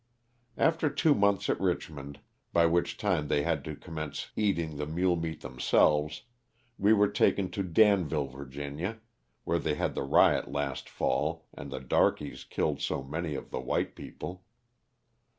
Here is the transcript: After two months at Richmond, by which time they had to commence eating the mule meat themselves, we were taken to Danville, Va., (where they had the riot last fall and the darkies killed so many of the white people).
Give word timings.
After 0.57 0.89
two 0.89 1.13
months 1.13 1.47
at 1.47 1.59
Richmond, 1.61 2.21
by 2.53 2.65
which 2.65 2.97
time 2.97 3.27
they 3.27 3.43
had 3.43 3.63
to 3.65 3.75
commence 3.75 4.31
eating 4.35 4.77
the 4.77 4.87
mule 4.87 5.15
meat 5.15 5.41
themselves, 5.41 6.23
we 6.79 6.91
were 6.91 7.07
taken 7.07 7.51
to 7.51 7.61
Danville, 7.61 8.25
Va., 8.25 8.99
(where 9.43 9.59
they 9.59 9.75
had 9.75 9.93
the 9.93 10.01
riot 10.01 10.49
last 10.51 10.89
fall 10.89 11.45
and 11.53 11.69
the 11.69 11.79
darkies 11.79 12.43
killed 12.45 12.81
so 12.81 13.03
many 13.03 13.35
of 13.35 13.51
the 13.51 13.61
white 13.61 13.93
people). 13.95 14.43